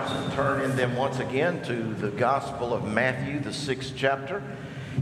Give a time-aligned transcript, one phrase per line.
[0.00, 4.42] Bibles and turn in them once again to the Gospel of Matthew, the sixth chapter.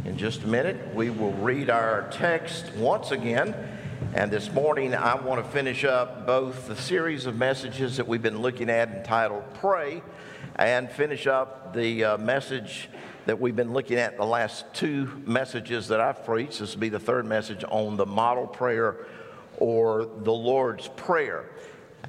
[0.04, 3.54] In just a minute, we will read our text once again.
[4.14, 8.22] And this morning, I want to finish up both the series of messages that we've
[8.22, 10.02] been looking at entitled Pray
[10.56, 12.88] and finish up the uh, message
[13.26, 16.58] that we've been looking at the last two messages that I've preached.
[16.58, 19.06] This will be the third message on the model prayer
[19.58, 21.50] or the Lord's Prayer.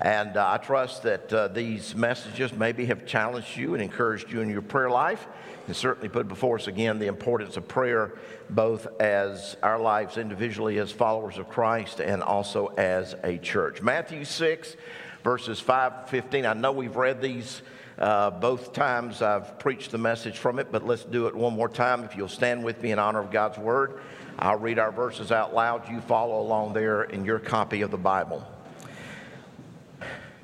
[0.01, 4.39] And uh, I trust that uh, these messages maybe have challenged you and encouraged you
[4.39, 5.27] in your prayer life,
[5.68, 8.14] and certainly put before us again the importance of prayer,
[8.50, 13.81] both as our lives individually as followers of Christ and also as a church.
[13.81, 14.78] Matthew 6,
[15.23, 16.45] verses 5 to 15.
[16.45, 17.61] I know we've read these.
[17.97, 21.67] Uh, both times I've preached the message from it, but let's do it one more
[21.67, 22.06] time.
[22.06, 24.00] If you'll stand with me in honor of God's word,
[24.37, 25.89] I'll read our verses out loud.
[25.89, 28.47] You follow along there in your copy of the Bible.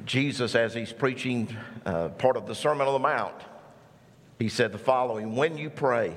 [0.06, 1.56] Jesus, as he's preaching
[1.86, 3.36] uh, part of the Sermon on the Mount,
[4.38, 6.16] he said the following When you pray,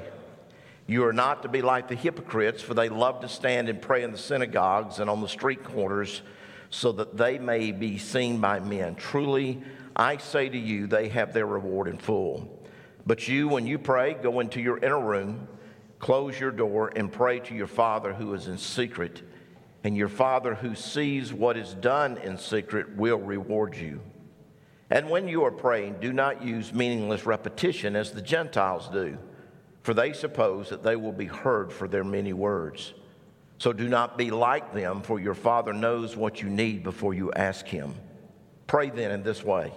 [0.87, 4.03] you are not to be like the hypocrites, for they love to stand and pray
[4.03, 6.21] in the synagogues and on the street corners,
[6.69, 8.95] so that they may be seen by men.
[8.95, 9.63] Truly,
[9.97, 12.63] I say to you, they have their reward in full.
[13.07, 15.49] But you, when you pray, go into your inner room,
[15.99, 19.23] close your door, and pray to your Father who is in secret
[19.85, 24.01] and your Father who sees what is done in secret will reward you.
[24.91, 29.19] And when you are praying, do not use meaningless repetition as the Gentiles do,
[29.83, 32.95] for they suppose that they will be heard for their many words.
[33.59, 37.33] So do not be like them, for your Father knows what you need before you
[37.33, 37.95] ask Him.
[38.67, 39.73] Pray then in this way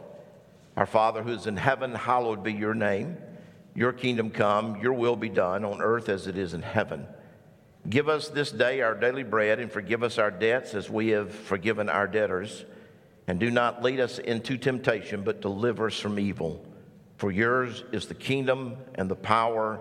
[0.78, 3.18] Our Father who is in heaven, hallowed be your name.
[3.74, 7.08] Your kingdom come, your will be done on earth as it is in heaven.
[7.90, 11.34] Give us this day our daily bread, and forgive us our debts as we have
[11.34, 12.66] forgiven our debtors.
[13.28, 16.64] And do not lead us into temptation, but deliver us from evil.
[17.18, 19.80] For yours is the kingdom, and the power,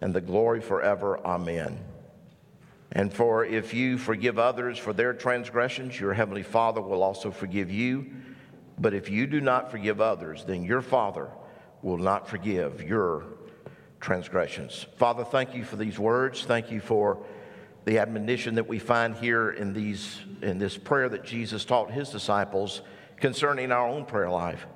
[0.00, 1.18] and the glory forever.
[1.24, 1.78] Amen.
[2.92, 7.70] And for if you forgive others for their transgressions, your heavenly Father will also forgive
[7.70, 8.06] you.
[8.78, 11.28] But if you do not forgive others, then your Father
[11.82, 13.24] will not forgive your
[14.04, 14.84] transgressions.
[14.98, 16.44] Father, thank you for these words.
[16.44, 17.24] Thank you for
[17.86, 22.10] the admonition that we find here in, these, in this prayer that Jesus taught his
[22.10, 22.82] disciples
[23.16, 24.66] concerning our own prayer life.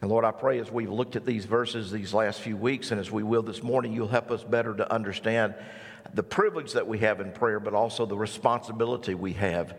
[0.00, 3.00] And Lord, I pray as we've looked at these verses these last few weeks, and
[3.00, 5.54] as we will this morning, you'll help us better to understand
[6.12, 9.76] the privilege that we have in prayer, but also the responsibility we have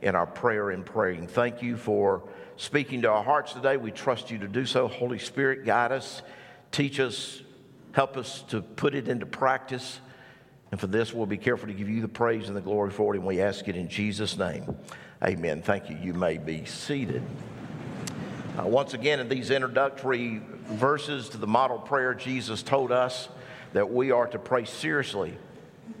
[0.00, 1.26] in our prayer and praying.
[1.26, 2.22] Thank you for
[2.56, 3.76] speaking to our hearts today.
[3.76, 4.86] We trust you to do so.
[4.86, 6.22] Holy Spirit, guide us,
[6.70, 7.42] teach us,
[7.92, 10.00] Help us to put it into practice.
[10.70, 13.14] And for this, we'll be careful to give you the praise and the glory for
[13.14, 13.18] it.
[13.18, 14.76] And we ask it in Jesus' name.
[15.24, 15.62] Amen.
[15.62, 15.96] Thank you.
[15.96, 17.22] You may be seated.
[18.58, 23.28] Uh, once again, in these introductory verses to the model prayer, Jesus told us
[23.72, 25.36] that we are to pray seriously.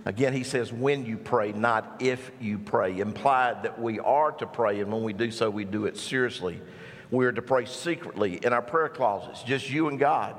[0.04, 4.46] Again, he says, when you pray, not if you pray, implied that we are to
[4.46, 6.60] pray, and when we do so, we do it seriously.
[7.10, 10.36] We are to pray secretly in our prayer closets, just you and God.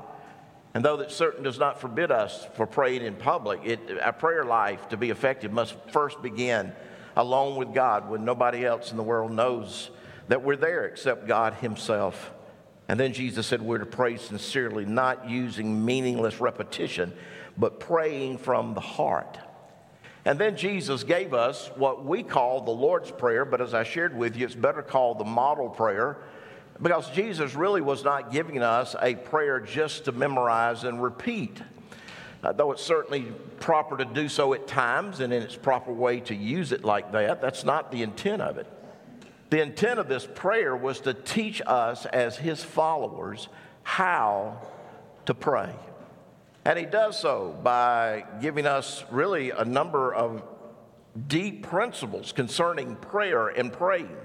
[0.74, 4.44] And though that certain does not forbid us for praying in public, it, our prayer
[4.44, 6.72] life to be effective must first begin
[7.16, 9.90] alone with God when nobody else in the world knows
[10.28, 12.32] that we're there except God Himself.
[12.88, 17.12] And then Jesus said we're to pray sincerely, not using meaningless repetition,
[17.58, 19.38] but praying from the heart.
[20.24, 24.16] And then Jesus gave us what we call the Lord's Prayer, but as I shared
[24.16, 26.18] with you, it's better called the model prayer
[26.82, 31.60] because Jesus really was not giving us a prayer just to memorize and repeat.
[32.42, 36.20] Uh, though it's certainly proper to do so at times and in its proper way
[36.20, 38.66] to use it like that, that's not the intent of it.
[39.50, 43.48] The intent of this prayer was to teach us as his followers
[43.82, 44.62] how
[45.26, 45.74] to pray.
[46.64, 50.42] And he does so by giving us really a number of
[51.26, 54.16] deep principles concerning prayer and praying.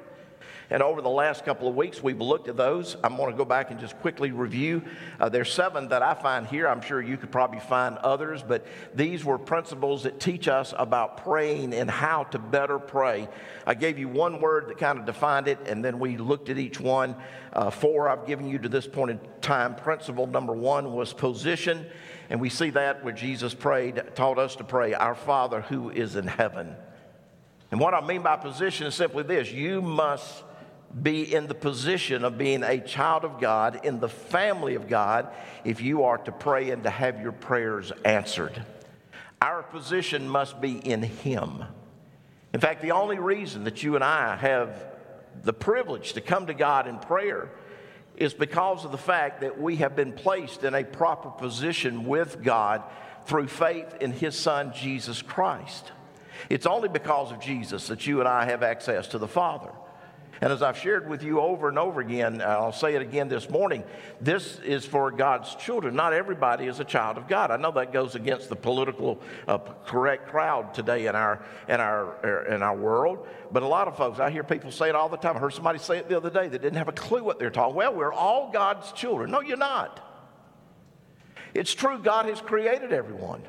[0.70, 2.98] And over the last couple of weeks, we've looked at those.
[3.04, 4.82] I'm going to go back and just quickly review.
[5.20, 6.68] Uh, there's seven that I find here.
[6.68, 11.24] I'm sure you could probably find others, but these were principles that teach us about
[11.24, 13.28] praying and how to better pray.
[13.68, 16.58] I gave you one word that kind of defined it, and then we looked at
[16.58, 17.16] each one.
[17.54, 19.76] Uh, four I've given you to this point in time.
[19.76, 21.86] Principle number one was position,
[22.30, 26.16] and we see that where Jesus prayed, taught us to pray, Our Father who is
[26.16, 26.76] in heaven.
[27.72, 30.45] And what I mean by position is simply this you must
[31.02, 35.28] be in the position of being a child of God, in the family of God,
[35.64, 38.64] if you are to pray and to have your prayers answered.
[39.42, 41.64] Our position must be in Him.
[42.54, 44.86] In fact, the only reason that you and I have
[45.44, 47.50] the privilege to come to God in prayer
[48.16, 52.42] is because of the fact that we have been placed in a proper position with
[52.42, 52.82] God
[53.26, 55.92] through faith in His Son, Jesus Christ.
[56.50, 59.72] It's only because of Jesus that you and I have access to the Father.
[60.42, 63.50] And as I've shared with you over and over again, I'll say it again this
[63.50, 63.84] morning
[64.20, 65.96] this is for God's children.
[65.96, 67.52] Not everybody is a child of God.
[67.52, 72.46] I know that goes against the political uh, correct crowd today in our, in, our,
[72.48, 75.18] in our world, but a lot of folks, I hear people say it all the
[75.18, 75.38] time.
[75.38, 77.50] I heard somebody say it the other day that didn't have a clue what they're
[77.50, 79.32] talking Well, we're all God's children.
[79.32, 80.02] No, you're not.
[81.54, 83.42] It's true, God has created everyone.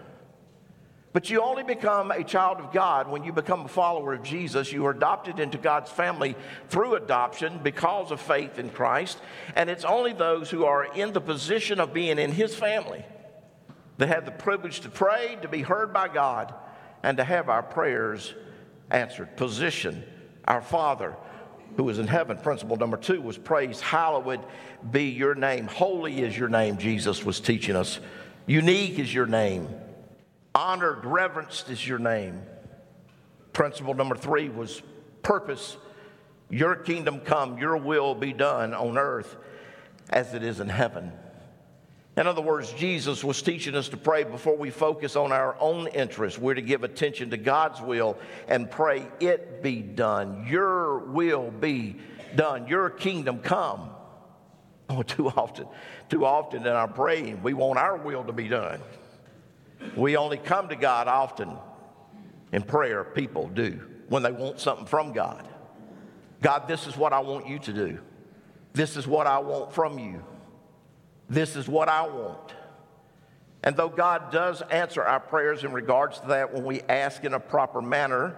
[1.16, 4.70] But you only become a child of God when you become a follower of Jesus.
[4.70, 6.36] You are adopted into God's family
[6.68, 9.18] through adoption because of faith in Christ.
[9.54, 13.02] And it's only those who are in the position of being in His family
[13.96, 16.52] that have the privilege to pray, to be heard by God,
[17.02, 18.34] and to have our prayers
[18.90, 19.38] answered.
[19.38, 20.04] Position,
[20.44, 21.16] our Father
[21.78, 22.36] who is in heaven.
[22.36, 23.80] Principle number two was praise.
[23.80, 24.44] Hallowed
[24.90, 25.66] be your name.
[25.66, 28.00] Holy is your name, Jesus was teaching us.
[28.46, 29.66] Unique is your name.
[30.56, 32.40] Honored, reverenced is your name.
[33.52, 34.80] Principle number three was
[35.20, 35.76] purpose.
[36.48, 39.36] Your kingdom come, your will be done on earth
[40.08, 41.12] as it is in heaven.
[42.16, 45.88] In other words, Jesus was teaching us to pray before we focus on our own
[45.88, 46.38] interests.
[46.38, 48.16] We're to give attention to God's will
[48.48, 50.46] and pray, It be done.
[50.48, 51.96] Your will be
[52.34, 52.66] done.
[52.66, 53.90] Your kingdom come.
[54.88, 55.66] Oh, too often,
[56.08, 58.80] too often in our praying, we want our will to be done.
[59.96, 61.56] We only come to God often
[62.52, 65.46] in prayer, people do, when they want something from God.
[66.42, 67.98] God, this is what I want you to do.
[68.72, 70.22] This is what I want from you.
[71.28, 72.52] This is what I want.
[73.62, 77.34] And though God does answer our prayers in regards to that when we ask in
[77.34, 78.36] a proper manner,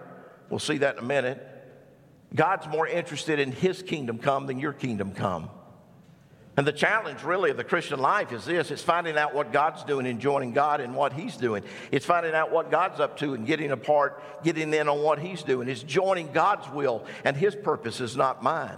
[0.49, 1.45] we'll see that in a minute.
[2.35, 5.51] God's more interested in His kingdom come than your kingdom come.
[6.59, 9.85] And the challenge, really, of the Christian life is this it's finding out what God's
[9.85, 11.63] doing and joining God in what He's doing.
[11.93, 15.21] It's finding out what God's up to and getting a part, getting in on what
[15.21, 15.69] He's doing.
[15.69, 18.77] It's joining God's will and His purpose is not mine.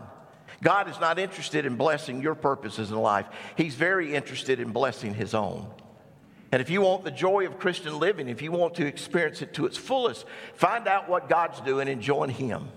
[0.62, 3.24] God is not interested in blessing your purposes in life,
[3.56, 5.66] He's very interested in blessing His own.
[6.52, 9.54] And if you want the joy of Christian living, if you want to experience it
[9.54, 12.68] to its fullest, find out what God's doing and join Him.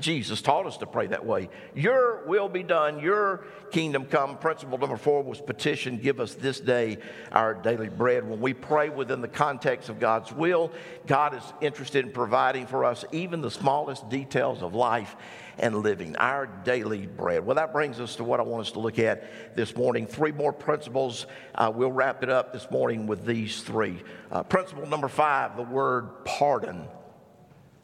[0.00, 1.48] Jesus taught us to pray that way.
[1.74, 4.38] Your will be done, your kingdom come.
[4.38, 6.98] Principle number four was petition, give us this day
[7.32, 8.28] our daily bread.
[8.28, 10.72] When we pray within the context of God's will,
[11.06, 15.16] God is interested in providing for us even the smallest details of life
[15.58, 17.44] and living, our daily bread.
[17.44, 20.06] Well, that brings us to what I want us to look at this morning.
[20.06, 21.26] Three more principles.
[21.54, 24.00] Uh, we'll wrap it up this morning with these three.
[24.30, 26.86] Uh, principle number five the word pardon.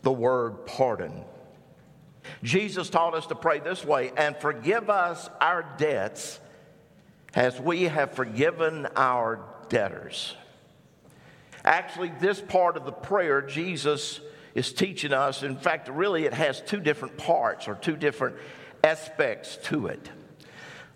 [0.03, 1.25] The word pardon.
[2.43, 6.41] Jesus taught us to pray this way and forgive us our debts
[7.35, 10.35] as we have forgiven our debtors.
[11.65, 14.21] Actually, this part of the prayer, Jesus
[14.55, 15.43] is teaching us.
[15.43, 18.37] In fact, really, it has two different parts or two different
[18.85, 20.11] aspects to it.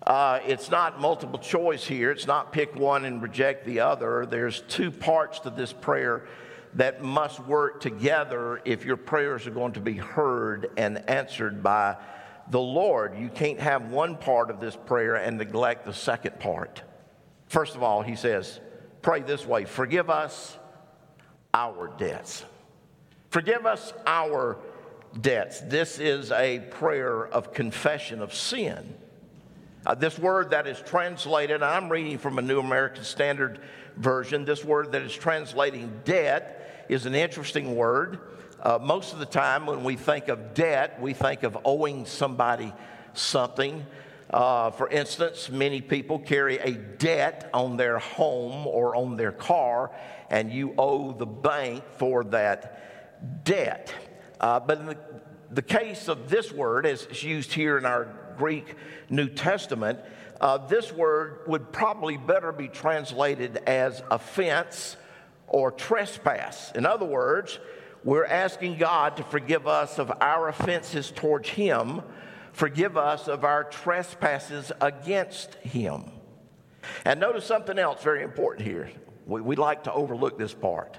[0.05, 2.11] Uh, it's not multiple choice here.
[2.11, 4.25] It's not pick one and reject the other.
[4.25, 6.25] There's two parts to this prayer
[6.75, 11.97] that must work together if your prayers are going to be heard and answered by
[12.49, 13.17] the Lord.
[13.17, 16.83] You can't have one part of this prayer and neglect the second part.
[17.47, 18.59] First of all, he says,
[19.01, 20.57] Pray this way forgive us
[21.53, 22.45] our debts.
[23.29, 24.57] Forgive us our
[25.21, 25.61] debts.
[25.61, 28.95] This is a prayer of confession of sin.
[29.85, 33.59] Uh, this word that is translated, I'm reading from a New American Standard
[33.99, 38.19] Version, this word that is translating debt is an interesting word.
[38.61, 42.73] Uh, most of the time, when we think of debt, we think of owing somebody
[43.13, 43.85] something.
[44.29, 49.91] Uh, for instance, many people carry a debt on their home or on their car,
[50.29, 53.93] and you owe the bank for that debt.
[54.39, 54.97] Uh, but in the,
[55.51, 58.07] the, case of this word, as it's used here in our
[58.39, 58.73] Greek
[59.09, 59.99] New Testament,
[60.41, 64.95] uh, this word would probably better be translated as offense
[65.47, 66.71] or trespass.
[66.71, 67.59] In other words,
[68.03, 72.01] we're asking God to forgive us of our offenses towards Him,
[72.53, 76.05] forgive us of our trespasses against Him.
[77.03, 78.89] And notice something else very important here.
[79.25, 80.97] We, we like to overlook this part.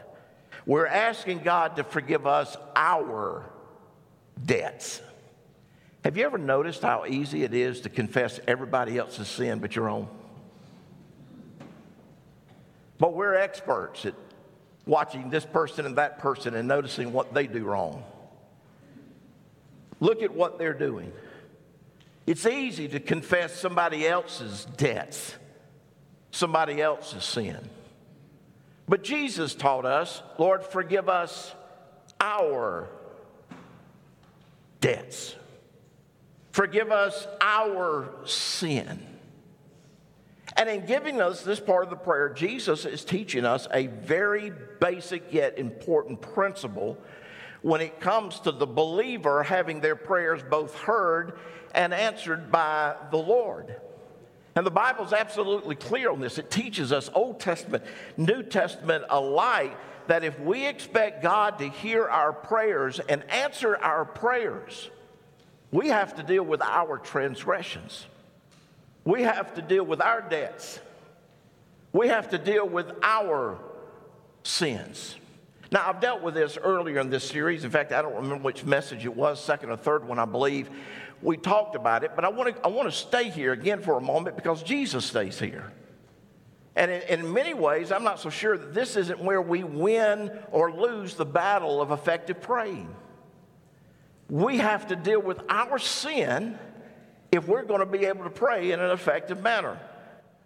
[0.67, 3.51] We're asking God to forgive us our
[4.45, 5.01] debts.
[6.05, 9.89] Have you ever noticed how easy it is to confess everybody else's sin but your
[9.89, 10.09] own?
[12.99, 14.15] But we're experts at
[14.87, 18.05] watching this person and that person and noticing what they do wrong.
[20.01, 21.13] Look at what they're doing.
[22.27, 25.35] It's easy to confess somebody else's debts,
[26.31, 27.59] somebody else's sin.
[28.89, 31.55] But Jesus taught us, Lord, forgive us
[32.21, 32.89] our
[34.81, 35.35] debts.
[36.61, 39.01] Forgive us our sin.
[40.59, 44.53] And in giving us this part of the prayer, Jesus is teaching us a very
[44.79, 46.99] basic yet important principle
[47.63, 51.39] when it comes to the believer having their prayers both heard
[51.75, 53.75] and answered by the Lord.
[54.55, 56.37] And the Bible is absolutely clear on this.
[56.37, 57.85] It teaches us, Old Testament,
[58.19, 59.75] New Testament alike,
[60.09, 64.91] that if we expect God to hear our prayers and answer our prayers,
[65.71, 68.07] we have to deal with our transgressions.
[69.05, 70.81] We have to deal with our debts.
[71.93, 73.59] We have to deal with our
[74.43, 75.17] sins.
[75.73, 77.65] Now, I've dealt with this earlier in this series.
[77.65, 80.69] In fact, I don't remember which message it was, second or third one, I believe.
[81.23, 83.97] We talked about it, but I want to, I want to stay here again for
[83.97, 85.71] a moment because Jesus stays here.
[86.75, 90.31] And in, in many ways, I'm not so sure that this isn't where we win
[90.51, 92.93] or lose the battle of effective praying.
[94.31, 96.57] We have to deal with our sin
[97.33, 99.79] if we're going to be able to pray in an effective manner.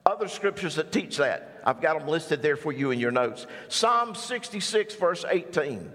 [0.06, 3.46] Other scriptures that teach that, I've got them listed there for you in your notes.
[3.68, 5.90] Psalm 66, verse 18.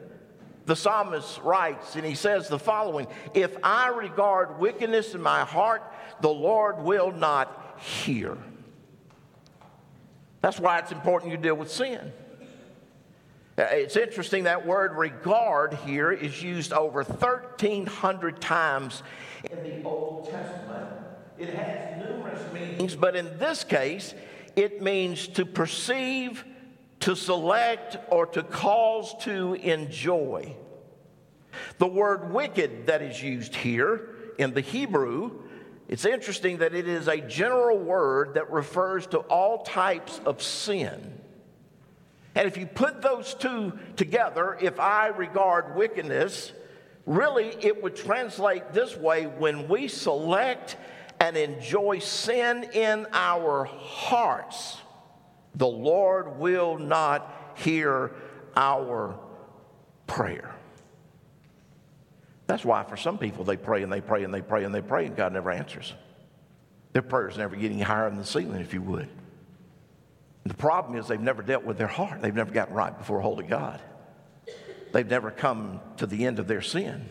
[0.65, 5.81] The psalmist writes, and he says the following If I regard wickedness in my heart,
[6.21, 8.37] the Lord will not hear.
[10.41, 12.11] That's why it's important you deal with sin.
[13.59, 19.03] It's interesting that word regard here is used over 1,300 times
[19.51, 20.89] in the Old Testament.
[21.37, 24.13] It has numerous meanings, but in this case,
[24.55, 26.45] it means to perceive,
[27.01, 30.55] to select, or to cause to enjoy.
[31.79, 35.31] The word wicked that is used here in the Hebrew,
[35.89, 41.19] it's interesting that it is a general word that refers to all types of sin.
[42.39, 46.53] And if you put those two together, if I regard wickedness,
[47.05, 50.77] really it would translate this way when we select
[51.19, 54.77] and enjoy sin in our hearts,
[55.55, 58.11] the Lord will not hear
[58.55, 59.19] our
[60.07, 60.55] prayer.
[62.47, 64.81] That's why for some people they pray and they pray and they pray and they
[64.81, 65.93] pray and God never answers.
[66.93, 69.09] Their prayers never get any higher than the ceiling, if you would.
[70.45, 72.21] The problem is they've never dealt with their heart.
[72.21, 73.79] They've never gotten right before holy God.
[74.91, 77.05] They've never come to the end of their sin.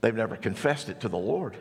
[0.00, 1.56] They've never confessed it to the Lord.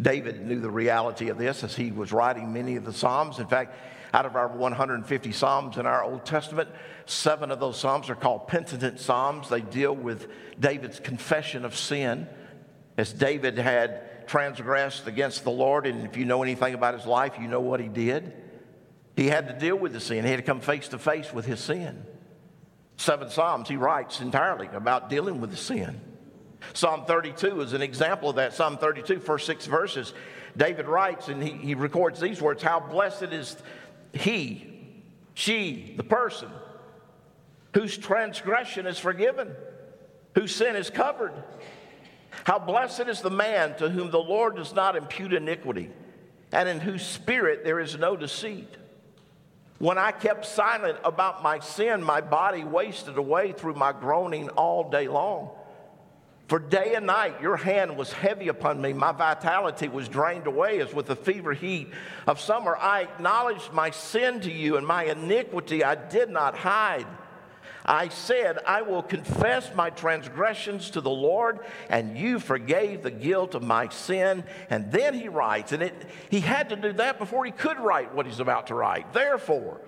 [0.00, 3.38] David knew the reality of this as he was writing many of the Psalms.
[3.38, 3.74] In fact,
[4.14, 6.68] out of our 150 Psalms in our Old Testament,
[7.06, 9.48] seven of those Psalms are called penitent Psalms.
[9.48, 12.26] They deal with David's confession of sin
[12.96, 15.86] as David had transgressed against the Lord.
[15.86, 18.32] And if you know anything about his life, you know what he did.
[19.18, 21.44] He had to deal with the sin, he had to come face to face with
[21.44, 22.06] his sin.
[22.98, 26.00] Seven Psalms, he writes entirely about dealing with the sin.
[26.72, 28.54] Psalm 32 is an example of that.
[28.54, 30.14] Psalm 32, first six verses,
[30.56, 33.56] David writes and he, he records these words How blessed is
[34.12, 35.02] he,
[35.34, 36.48] she, the person
[37.74, 39.50] whose transgression is forgiven,
[40.36, 41.32] whose sin is covered.
[42.44, 45.90] How blessed is the man to whom the Lord does not impute iniquity,
[46.52, 48.76] and in whose spirit there is no deceit.
[49.78, 54.90] When I kept silent about my sin, my body wasted away through my groaning all
[54.90, 55.50] day long.
[56.48, 58.92] For day and night your hand was heavy upon me.
[58.92, 61.90] My vitality was drained away as with the fever heat
[62.26, 62.76] of summer.
[62.76, 67.06] I acknowledged my sin to you, and my iniquity I did not hide.
[67.88, 73.54] I said, I will confess my transgressions to the Lord, and you forgave the guilt
[73.54, 74.44] of my sin.
[74.68, 75.94] And then he writes, and it,
[76.28, 79.14] he had to do that before he could write what he's about to write.
[79.14, 79.80] Therefore,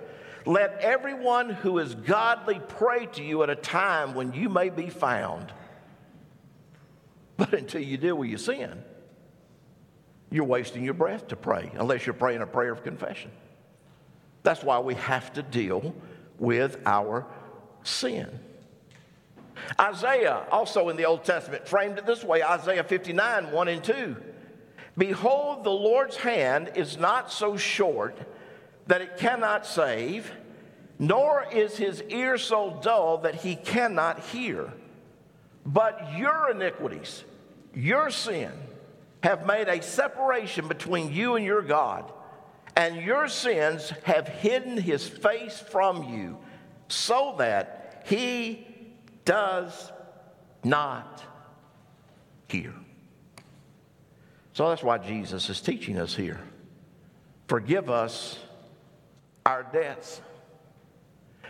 [0.47, 4.89] let everyone who is godly pray to you at a time when you may be
[4.89, 5.53] found.
[7.37, 8.83] But until you deal with your sin,
[10.31, 13.31] you're wasting your breath to pray, unless you're praying a prayer of confession.
[14.43, 15.95] That's why we have to deal
[16.39, 17.27] with our
[17.83, 18.29] sin.
[19.79, 24.17] Isaiah, also in the Old Testament, framed it this way Isaiah 59, 1 and 2.
[24.99, 28.19] Behold, the Lord's hand is not so short
[28.87, 30.31] that it cannot save,
[30.99, 34.73] nor is his ear so dull that he cannot hear.
[35.65, 37.25] But your iniquities,
[37.75, 38.53] your sin
[39.23, 42.11] have made a separation between you and your God,
[42.77, 46.39] and your sins have hidden his face from you
[46.91, 48.67] so that he
[49.25, 49.93] does
[50.65, 51.23] not
[52.49, 52.75] hear.
[54.53, 56.41] So that's why Jesus is teaching us here.
[57.47, 58.39] Forgive us
[59.47, 60.21] our debts.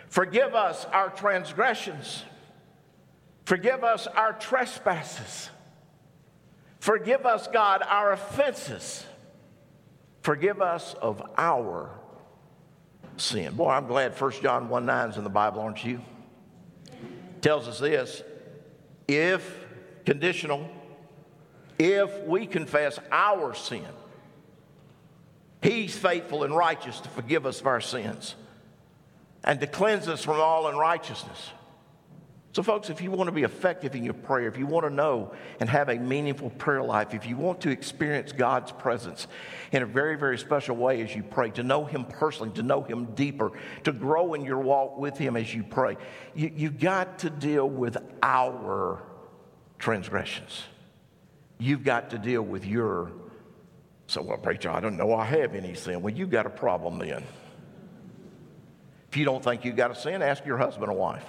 [0.09, 2.25] Forgive us our transgressions.
[3.45, 5.51] Forgive us our trespasses.
[6.79, 9.05] Forgive us, God, our offenses.
[10.23, 12.00] Forgive us of our
[13.21, 13.55] sin.
[13.55, 16.01] Boy, I'm glad 1 John 1 9 is in the Bible, aren't you?
[17.41, 18.23] Tells us this
[19.09, 19.67] if,
[20.05, 20.69] conditional,
[21.79, 23.87] if we confess our sin,
[25.63, 28.35] He's faithful and righteous to forgive us of our sins
[29.45, 31.51] and to cleanse us from all unrighteousness.
[32.53, 34.91] So, folks, if you want to be effective in your prayer, if you want to
[34.91, 39.29] know and have a meaningful prayer life, if you want to experience God's presence
[39.71, 42.83] in a very, very special way as you pray, to know Him personally, to know
[42.83, 43.53] Him deeper,
[43.85, 45.97] to grow in your walk with Him as you pray,
[46.35, 49.01] you, you've got to deal with our
[49.79, 50.65] transgressions.
[51.59, 53.13] You've got to deal with your.
[54.09, 56.03] So, well, preacher, I don't know I have any sin.
[56.03, 57.23] Well, you've got a problem then.
[59.09, 61.25] If you don't think you've got a sin, ask your husband or wife.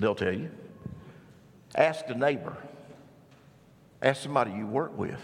[0.00, 0.50] They'll tell you.
[1.74, 2.56] Ask a neighbor.
[4.02, 5.20] Ask somebody you work with.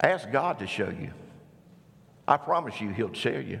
[0.00, 1.10] Ask God to show you.
[2.26, 3.60] I promise you, He'll show you.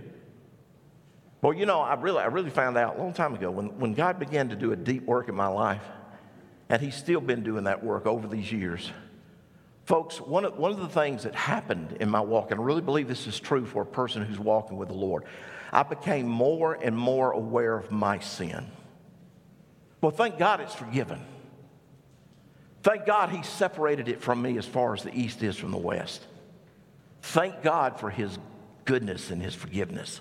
[1.42, 3.94] Well, you know, I really, I really found out a long time ago when, when
[3.94, 5.82] God began to do a deep work in my life,
[6.68, 8.90] and He's still been doing that work over these years.
[9.84, 12.82] Folks, one of, one of the things that happened in my walk, and I really
[12.82, 15.24] believe this is true for a person who's walking with the Lord,
[15.72, 18.70] I became more and more aware of my sin.
[20.00, 21.20] Well, thank God it's forgiven.
[22.82, 25.78] Thank God He separated it from me as far as the east is from the
[25.78, 26.24] west.
[27.22, 28.38] Thank God for His
[28.84, 30.20] goodness and His forgiveness.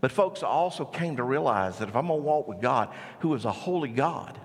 [0.00, 2.88] But, folks, I also came to realize that if I'm going to walk with God,
[3.20, 4.38] who is a holy God,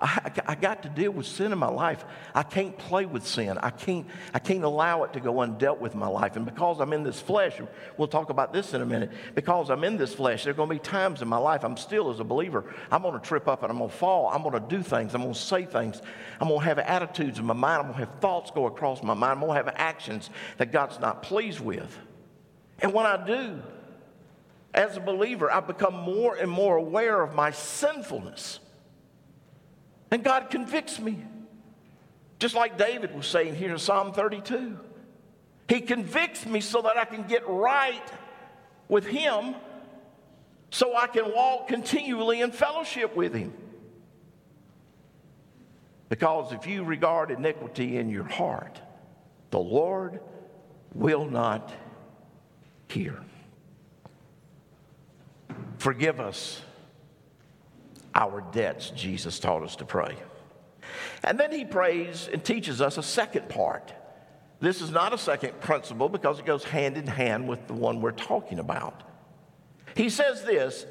[0.00, 2.04] I, I, got to deal with sin in my life.
[2.34, 3.58] I can't play with sin.
[3.58, 6.36] I can't, I can't allow it to go undealt with in my life.
[6.36, 7.60] And because I'm in this flesh,
[7.96, 10.68] we'll talk about this in a minute, because I'm in this flesh, there are going
[10.68, 13.48] to be times in my life I'm still as a believer, I'm going to trip
[13.48, 14.28] up and I'm going to fall.
[14.28, 15.14] I'm going to do things.
[15.14, 16.00] I'm going to say things.
[16.40, 17.80] I'm going to have attitudes in my mind.
[17.80, 19.32] I'm going to have thoughts go across my mind.
[19.32, 21.98] I'm going to have actions that God's not pleased with.
[22.80, 23.60] And when I do,
[24.74, 28.60] as a believer, I become more and more aware of my sinfulness.
[30.10, 31.22] And God convicts me.
[32.38, 34.78] Just like David was saying here in Psalm 32.
[35.68, 38.10] He convicts me so that I can get right
[38.88, 39.54] with Him,
[40.70, 43.52] so I can walk continually in fellowship with Him.
[46.08, 48.80] Because if you regard iniquity in your heart,
[49.50, 50.20] the Lord
[50.94, 51.70] will not
[52.88, 53.20] hear.
[55.76, 56.62] Forgive us
[58.18, 60.16] our debts, Jesus taught us to pray.
[61.22, 63.92] And then he prays and teaches us a second part.
[64.58, 68.00] This is not a second principle because it goes hand in hand with the one
[68.00, 69.04] we're talking about.
[69.94, 70.84] He says this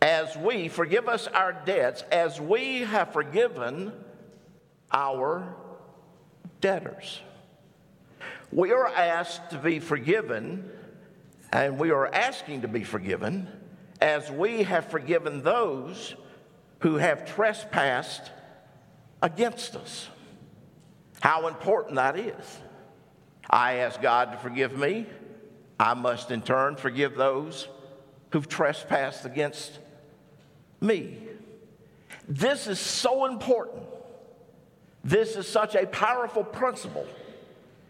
[0.00, 3.92] as we forgive us our debts, as we have forgiven
[4.90, 5.54] our
[6.62, 7.20] debtors.
[8.50, 10.70] We are asked to be forgiven,
[11.52, 13.48] and we are asking to be forgiven
[14.04, 16.14] as we have forgiven those
[16.80, 18.30] who have trespassed
[19.22, 20.10] against us.
[21.20, 22.58] How important that is.
[23.48, 25.06] I ask God to forgive me.
[25.80, 27.66] I must in turn forgive those
[28.30, 29.72] who've trespassed against
[30.82, 31.16] me.
[32.28, 33.84] This is so important.
[35.02, 37.06] This is such a powerful principle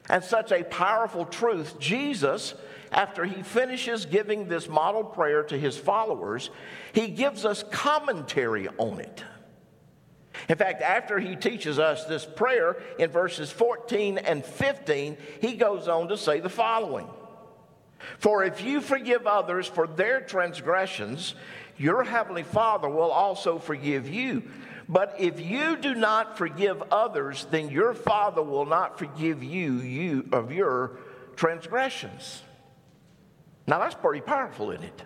[0.09, 1.79] and such a powerful truth.
[1.79, 2.55] Jesus
[2.95, 6.51] after he finishes giving this model prayer to his followers,
[6.93, 9.25] he gives us commentary on it.
[10.49, 15.89] In fact, after he teaches us this prayer in verses 14 and 15, he goes
[15.89, 17.09] on to say the following
[18.19, 21.35] For if you forgive others for their transgressions,
[21.77, 24.45] your heavenly Father will also forgive you.
[24.89, 30.29] But if you do not forgive others, then your Father will not forgive you, you
[30.33, 30.99] of your
[31.37, 32.43] transgressions.
[33.67, 35.03] Now, that's pretty powerful, isn't it?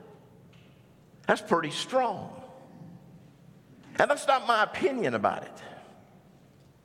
[1.27, 2.33] That's pretty strong.
[3.99, 5.63] And that's not my opinion about it,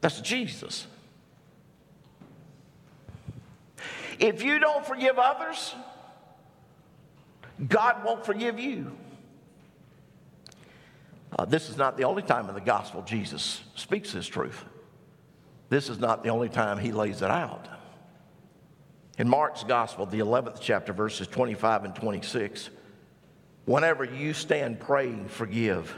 [0.01, 0.87] that's Jesus.
[4.19, 5.73] If you don't forgive others,
[7.67, 8.95] God won't forgive you.
[11.37, 14.63] Uh, this is not the only time in the gospel Jesus speaks this truth.
[15.69, 17.67] This is not the only time he lays it out.
[19.17, 22.69] In Mark's gospel, the 11th chapter, verses 25 and 26,
[23.65, 25.95] whenever you stand praying, forgive.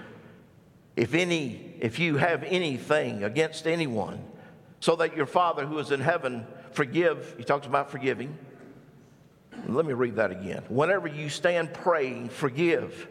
[0.96, 4.24] If any, if you have anything against anyone,
[4.80, 7.36] so that your Father who is in heaven forgive.
[7.38, 8.38] He talks about forgiving.
[9.68, 10.64] Let me read that again.
[10.70, 13.08] Whenever you stand praying, forgive.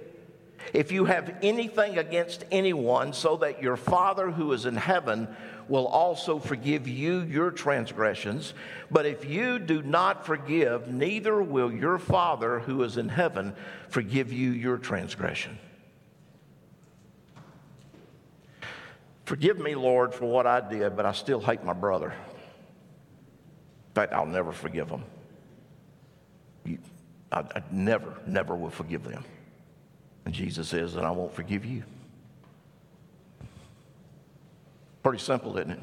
[0.73, 5.29] If you have anything against anyone, so that your Father who is in heaven
[5.69, 8.55] will also forgive you your transgressions.
[8.91, 13.55] But if you do not forgive, neither will your Father who is in heaven
[13.89, 15.59] forgive you your transgression.
[19.25, 22.11] Forgive me, Lord, for what I did, but I still hate my brother.
[22.11, 25.05] In fact, I'll never forgive him.
[27.33, 29.25] I, never, never will forgive them.
[30.25, 31.83] And Jesus says, and I won't forgive you.
[35.03, 35.81] Pretty simple, isn't it?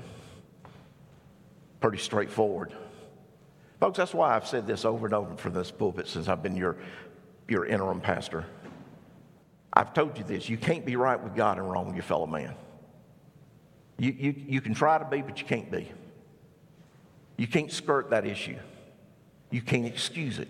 [1.79, 2.73] Pretty straightforward.
[3.79, 6.55] Folks, that's why I've said this over and over from this pulpit since I've been
[6.55, 6.77] your,
[7.47, 8.45] your interim pastor.
[9.73, 12.27] I've told you this you can't be right with God and wrong with your fellow
[12.27, 12.55] man.
[13.97, 15.91] You, you, you can try to be, but you can't be.
[17.37, 18.57] You can't skirt that issue.
[19.51, 20.47] You can't excuse it.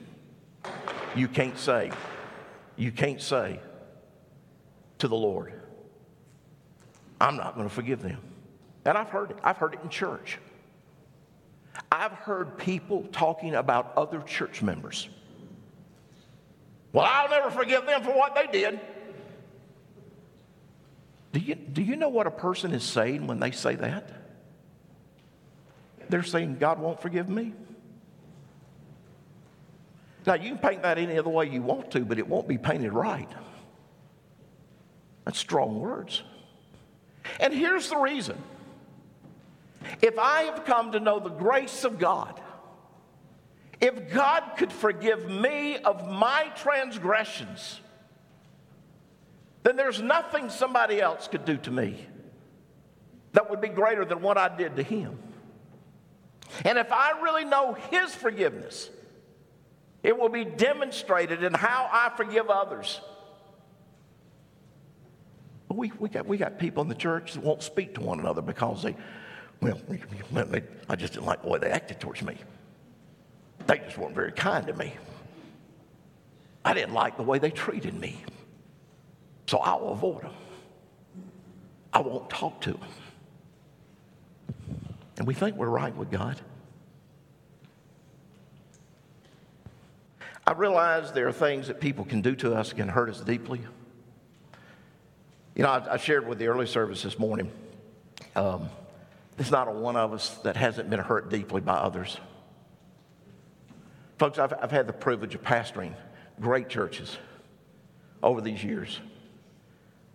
[1.15, 1.91] You can't say,
[2.77, 3.59] you can't say
[5.01, 5.51] to the Lord,
[7.19, 8.19] I'm not going to forgive them.
[8.85, 9.37] And I've heard it.
[9.43, 10.37] I've heard it in church.
[11.91, 15.09] I've heard people talking about other church members.
[16.93, 18.79] Well, I'll never forgive them for what they did.
[21.33, 24.09] Do you, do you know what a person is saying when they say that?
[26.09, 27.53] They're saying, God won't forgive me.
[30.27, 32.57] Now, you can paint that any other way you want to, but it won't be
[32.57, 33.29] painted right.
[35.25, 36.23] That's strong words.
[37.39, 38.37] And here's the reason
[40.01, 42.39] if I have come to know the grace of God,
[43.79, 47.79] if God could forgive me of my transgressions,
[49.63, 52.05] then there's nothing somebody else could do to me
[53.33, 55.17] that would be greater than what I did to him.
[56.65, 58.89] And if I really know his forgiveness,
[60.03, 62.99] it will be demonstrated in how I forgive others.
[65.73, 68.41] We, we, got, we got people in the church that won't speak to one another
[68.41, 68.95] because they,
[69.61, 69.79] well,
[70.89, 72.37] I just didn't like the way they acted towards me.
[73.67, 74.93] They just weren't very kind to me.
[76.65, 78.23] I didn't like the way they treated me.
[79.47, 80.33] So I'll avoid them.
[81.93, 82.89] I won't talk to them.
[85.17, 86.39] And we think we're right with God.
[90.45, 93.21] I realize there are things that people can do to us that can hurt us
[93.21, 93.61] deeply.
[95.55, 97.51] You know, I, I shared with the early service this morning.
[98.35, 98.69] Um,
[99.37, 102.17] there's not a one of us that hasn't been hurt deeply by others.
[104.17, 105.93] Folks, I've, I've had the privilege of pastoring
[106.39, 107.17] great churches
[108.23, 108.99] over these years.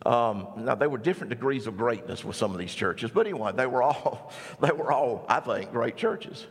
[0.05, 3.53] Um, now they were different degrees of greatness with some of these churches, but anyway,
[3.55, 6.47] they were all they were all, I think, great churches.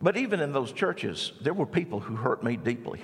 [0.00, 3.02] But even in those churches, there were people who hurt me deeply.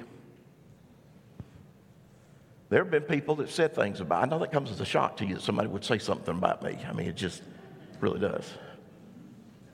[2.73, 4.23] There have been people that said things about.
[4.23, 6.63] I know that comes as a shock to you that somebody would say something about
[6.63, 6.79] me.
[6.89, 7.43] I mean, it just
[8.01, 8.51] really does.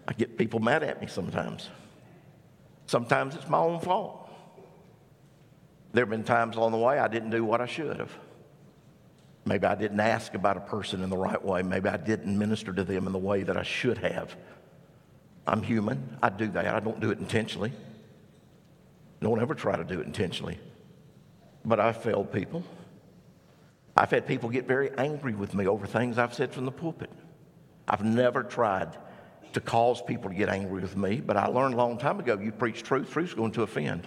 [0.08, 1.68] I get people mad at me sometimes.
[2.86, 4.28] Sometimes it's my own fault.
[5.92, 8.10] There have been times along the way I didn't do what I should have.
[9.44, 11.62] Maybe I didn't ask about a person in the right way.
[11.62, 14.34] Maybe I didn't minister to them in the way that I should have.
[15.46, 16.18] I'm human.
[16.20, 16.66] I do that.
[16.66, 17.70] I don't do it intentionally.
[19.20, 20.58] Don't ever try to do it intentionally.
[21.64, 22.64] But I've failed people.
[23.98, 27.10] I've had people get very angry with me over things I've said from the pulpit.
[27.88, 28.96] I've never tried
[29.54, 32.38] to cause people to get angry with me, but I learned a long time ago
[32.40, 34.06] you preach truth, truth's going to offend.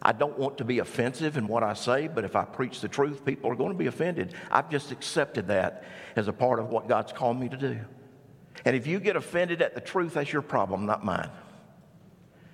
[0.00, 2.88] I don't want to be offensive in what I say, but if I preach the
[2.88, 4.34] truth, people are going to be offended.
[4.48, 5.82] I've just accepted that
[6.14, 7.80] as a part of what God's called me to do.
[8.64, 11.30] And if you get offended at the truth, that's your problem, not mine.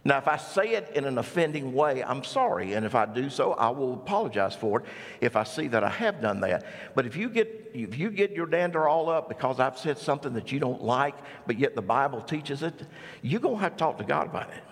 [0.06, 2.74] Now, if I say it in an offending way, I'm sorry.
[2.74, 4.86] And if I do so, I will apologize for it
[5.20, 6.64] if I see that I have done that.
[6.94, 10.34] But if you get, if you get your dander all up because I've said something
[10.34, 11.16] that you don't like,
[11.48, 12.86] but yet the Bible teaches it,
[13.20, 14.62] you're going to have to talk to God about it.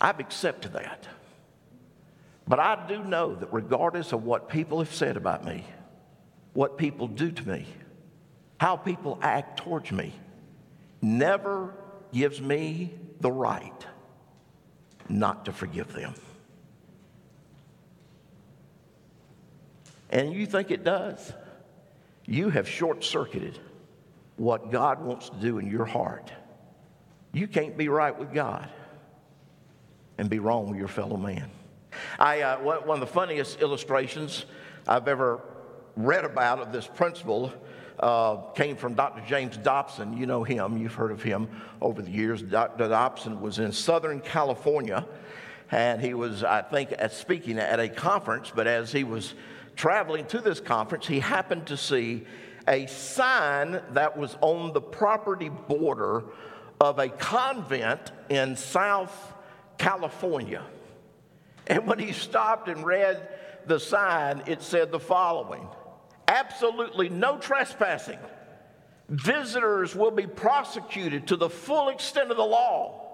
[0.00, 1.08] I've accepted that.
[2.46, 5.64] But I do know that regardless of what people have said about me,
[6.52, 7.66] what people do to me,
[8.60, 10.12] how people act towards me,
[11.02, 11.74] never
[12.12, 13.86] gives me the right
[15.08, 16.14] not to forgive them.
[20.10, 21.32] And you think it does?
[22.26, 23.58] You have short circuited
[24.36, 26.32] what God wants to do in your heart.
[27.32, 28.68] You can't be right with God
[30.18, 31.50] and be wrong with your fellow man.
[32.18, 34.46] I, uh, one of the funniest illustrations
[34.86, 35.40] I've ever
[35.96, 37.52] read about of this principle
[38.00, 39.22] uh, came from Dr.
[39.26, 40.16] James Dobson.
[40.16, 41.48] You know him, you've heard of him
[41.80, 42.42] over the years.
[42.42, 42.88] Dr.
[42.88, 45.06] Dobson was in Southern California,
[45.70, 49.34] and he was, I think, at speaking at a conference, but as he was
[49.76, 52.26] traveling to this conference, he happened to see
[52.66, 56.24] a sign that was on the property border
[56.80, 59.34] of a convent in South
[59.76, 60.62] California.
[61.66, 63.28] And when he stopped and read
[63.66, 65.68] the sign, it said the following
[66.30, 68.18] absolutely no trespassing.
[69.08, 73.08] Visitors will be prosecuted to the full extent of the law.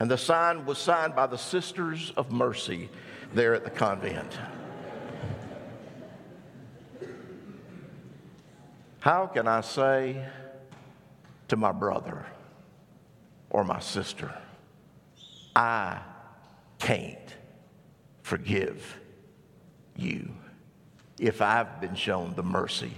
[0.00, 2.88] And the sign was signed by the Sisters of Mercy
[3.34, 4.38] there at the convent.
[9.00, 10.26] How can I say
[11.48, 12.24] to my brother
[13.50, 14.34] or my sister,
[15.54, 16.00] I
[16.78, 17.36] can't
[18.22, 18.98] forgive
[19.94, 20.30] you
[21.18, 22.92] if I've been shown the mercy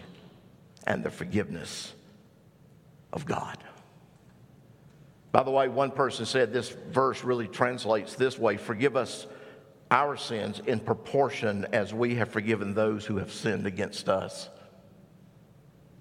[0.87, 1.93] and the forgiveness
[3.13, 3.59] of God.
[5.33, 9.27] By the way, one person said this verse really translates this way Forgive us
[9.91, 14.49] our sins in proportion as we have forgiven those who have sinned against us.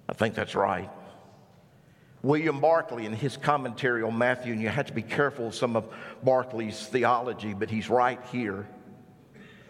[0.08, 0.90] I think that's right.
[2.22, 5.76] William Barclay, in his commentary on Matthew, and you have to be careful of some
[5.76, 5.88] of
[6.24, 8.66] Barclay's theology, but he's right here.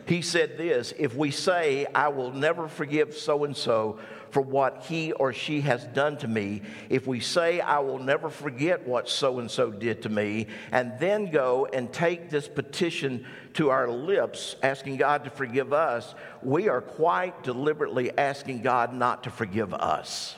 [0.06, 3.98] He said this If we say, I will never forgive so and so
[4.30, 8.28] for what he or she has done to me, if we say, I will never
[8.28, 13.24] forget what so and so did to me, and then go and take this petition
[13.54, 19.24] to our lips, asking God to forgive us, we are quite deliberately asking God not
[19.24, 20.36] to forgive us.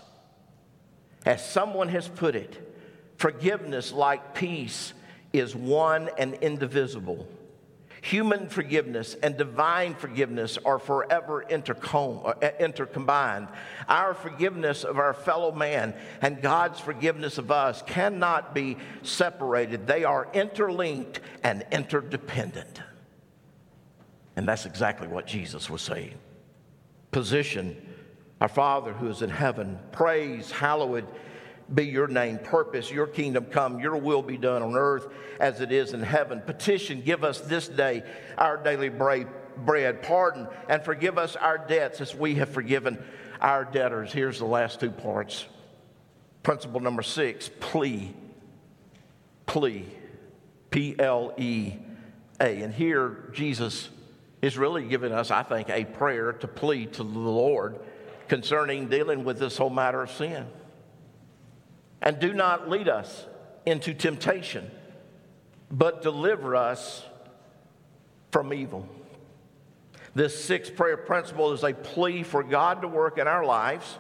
[1.27, 2.57] As someone has put it,
[3.17, 4.93] forgiveness, like peace,
[5.33, 7.29] is one and indivisible.
[8.03, 11.49] Human forgiveness and divine forgiveness are forever uh,
[12.61, 13.49] intercombined.
[13.89, 20.05] Our forgiveness of our fellow man and God's forgiveness of us cannot be separated, they
[20.05, 22.81] are interlinked and interdependent.
[24.37, 26.15] And that's exactly what Jesus was saying.
[27.11, 27.77] Position
[28.41, 31.07] our Father who is in heaven, praise, hallowed
[31.73, 32.39] be your name.
[32.39, 35.07] Purpose, your kingdom come, your will be done on earth
[35.39, 36.41] as it is in heaven.
[36.41, 38.03] Petition, give us this day
[38.37, 40.03] our daily bread.
[40.03, 43.03] Pardon and forgive us our debts as we have forgiven
[43.41, 44.13] our debtors.
[44.13, 45.47] Here's the last two parts.
[46.43, 48.15] Principle number six plea.
[49.47, 49.85] Plea.
[50.71, 51.75] P L E
[52.41, 52.63] A.
[52.63, 53.89] And here, Jesus
[54.41, 57.79] is really giving us, I think, a prayer to plead to the Lord
[58.29, 60.47] concerning dealing with this whole matter of sin.
[62.01, 63.27] And do not lead us
[63.67, 64.71] into temptation,
[65.71, 67.05] but deliver us
[68.31, 68.89] from evil.
[70.15, 73.99] This sixth prayer principle is a plea for God to work in our lives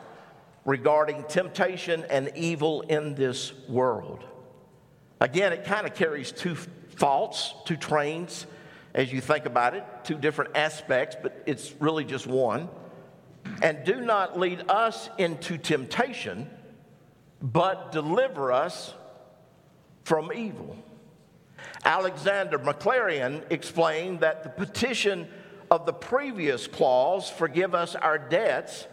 [0.65, 4.25] regarding temptation and evil in this world.
[5.21, 8.47] Again, it kind of carries two faults, two trains
[8.95, 12.69] as you think about it, two different aspects, but it's really just one.
[13.63, 16.51] And do not lead us into temptation,
[17.41, 18.95] but deliver us
[20.05, 20.77] from evil.
[21.85, 25.29] Alexander Maclaren explained that the petition
[25.71, 28.87] of the previous clause, forgive us our debts,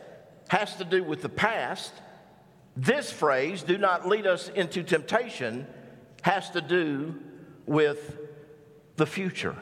[0.50, 1.94] has to do with the past.
[2.76, 5.66] This phrase, do not lead us into temptation,
[6.22, 7.16] has to do
[7.66, 8.18] with
[8.98, 9.56] the future.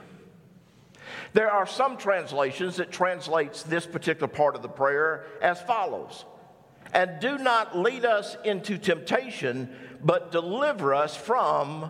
[1.33, 6.25] There are some translations that translates this particular part of the prayer as follows.
[6.93, 9.69] And do not lead us into temptation,
[10.03, 11.89] but deliver us from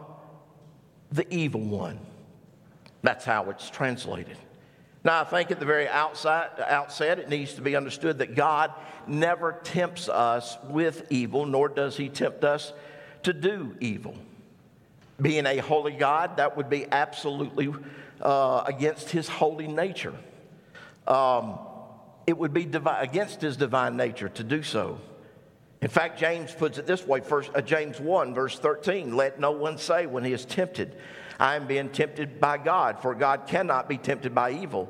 [1.11, 1.99] the evil one.
[3.01, 4.37] That's how it's translated.
[5.03, 8.71] Now, I think at the very outside, outset, it needs to be understood that God
[9.05, 12.71] never tempts us with evil, nor does He tempt us
[13.23, 14.15] to do evil.
[15.21, 17.73] Being a holy God, that would be absolutely
[18.21, 20.13] uh, against his holy nature.
[21.07, 21.59] Um,
[22.25, 24.99] it would be against his divine nature to do so.
[25.81, 29.51] In fact, James puts it this way, first, uh, James 1, verse 13 Let no
[29.51, 30.95] one say when he is tempted,
[31.39, 34.89] I am being tempted by God, for God cannot be tempted by evil,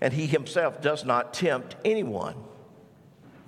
[0.00, 2.34] and he himself does not tempt anyone.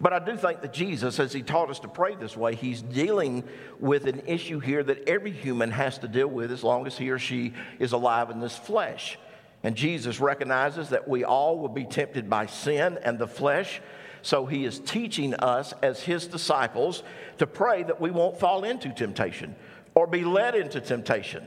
[0.01, 2.83] But I do think that Jesus, as he taught us to pray this way, he's
[2.83, 3.43] dealing
[3.81, 7.11] with an issue here that every human has to deal with as long as he
[7.11, 9.19] or she is alive in this flesh.
[9.67, 13.83] And Jesus recognizes that we all will be tempted by sin and the flesh.
[14.23, 17.03] So he is teaching us as his disciples
[17.39, 19.57] to pray that we won't fall into temptation
[19.97, 21.45] or be led into temptation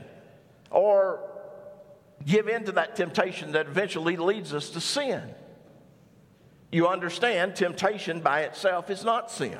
[0.70, 1.30] or
[2.26, 5.22] give in to that temptation that eventually leads us to sin.
[6.70, 9.56] You understand, temptation by itself is not sin.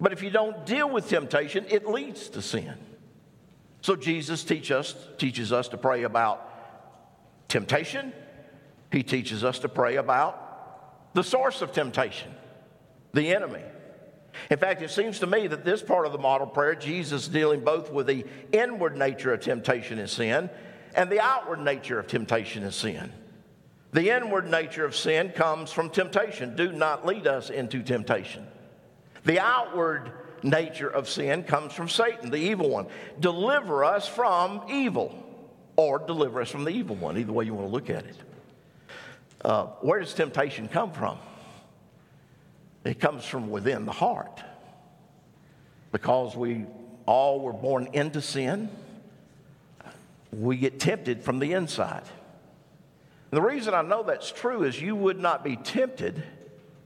[0.00, 2.74] But if you don't deal with temptation, it leads to sin.
[3.80, 6.50] So Jesus teach us, teaches us to pray about
[7.54, 8.12] temptation.
[8.90, 12.34] He teaches us to pray about the source of temptation,
[13.12, 13.62] the enemy.
[14.50, 17.60] In fact, it seems to me that this part of the model prayer, Jesus dealing
[17.60, 20.50] both with the inward nature of temptation and sin
[20.96, 23.12] and the outward nature of temptation and sin.
[23.92, 26.56] The inward nature of sin comes from temptation.
[26.56, 28.48] Do not lead us into temptation.
[29.22, 30.10] The outward
[30.42, 32.88] nature of sin comes from Satan, the evil one.
[33.20, 35.23] Deliver us from evil,
[35.76, 38.16] or deliver us from the evil one, either way you want to look at it.
[39.44, 41.18] Uh, where does temptation come from?
[42.84, 44.42] It comes from within the heart.
[45.92, 46.66] Because we
[47.06, 48.68] all were born into sin,
[50.32, 52.04] we get tempted from the inside.
[53.30, 56.22] And the reason I know that's true is you would not be tempted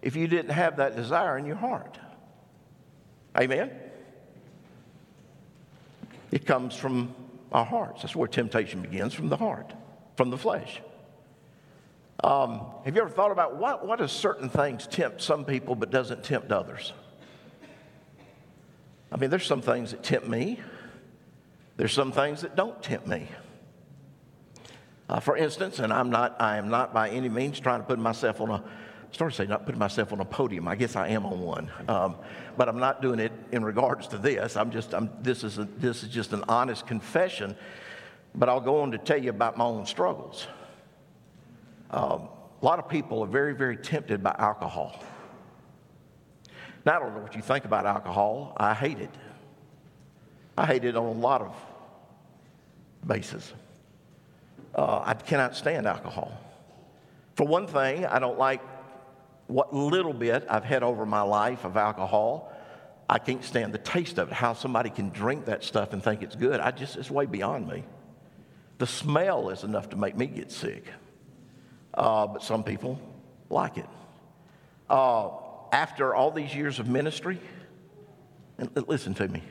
[0.02, 1.98] if you didn't have that desire in your heart.
[3.38, 3.70] Amen?
[6.30, 7.14] It comes from
[7.52, 8.02] our hearts.
[8.02, 9.72] That's where temptation begins, from the heart,
[10.16, 10.80] from the flesh.
[12.22, 15.90] Um, have you ever thought about what, what does certain things tempt some people but
[15.90, 16.92] doesn't tempt others?
[19.10, 20.60] I mean, there's some things that tempt me.
[21.76, 23.28] There's some things that don't tempt me.
[25.08, 27.98] Uh, for instance, and I'm not, I am not by any means trying to put
[27.98, 28.64] myself on a,
[29.10, 30.68] start to say not putting myself on a podium.
[30.68, 32.16] I guess I am on one, um,
[32.56, 34.56] but I'm not doing it in regards to this.
[34.56, 37.56] I'm just, I'm, this is a, this is just an honest confession.
[38.34, 40.46] But I'll go on to tell you about my own struggles.
[41.90, 42.28] Um,
[42.60, 45.02] a lot of people are very, very tempted by alcohol.
[46.84, 48.54] Now, I don't know what you think about alcohol.
[48.56, 49.10] I hate it.
[50.56, 51.54] I hate it on a lot of
[53.06, 53.52] bases.
[54.74, 56.32] Uh, I cannot stand alcohol.
[57.36, 58.60] For one thing, I don't like
[59.48, 62.52] what little bit I've had over my life of alcohol.
[63.10, 64.34] I can't stand the taste of it.
[64.34, 67.66] How somebody can drink that stuff and think it's good, I just, it's way beyond
[67.66, 67.84] me.
[68.78, 70.84] The smell is enough to make me get sick
[71.98, 72.98] uh, but some people
[73.50, 73.88] like it.
[74.88, 75.30] Uh,
[75.72, 77.38] after all these years of ministry,
[78.56, 79.42] and listen to me,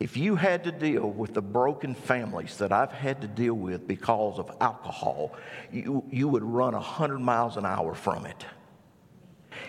[0.00, 3.86] if you had to deal with the broken families that I've had to deal with
[3.86, 5.32] because of alcohol,
[5.70, 8.44] you, you would run 100 miles an hour from it.